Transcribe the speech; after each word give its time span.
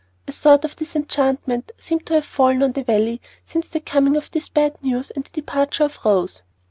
A 0.27 0.31
sort 0.31 0.65
of 0.65 0.77
disenchantment 0.77 1.73
seemed 1.77 2.07
to 2.07 2.15
have 2.15 2.25
fallen 2.25 2.63
on 2.63 2.71
the 2.71 2.83
Valley 2.83 3.21
since 3.45 3.69
the 3.69 3.79
coming 3.79 4.15
of 4.17 4.31
this 4.31 4.49
bad 4.49 4.75
news 4.81 5.11
and 5.11 5.23
the 5.25 5.29
departure 5.29 5.83
of 5.83 5.99
Rose. 6.03 6.41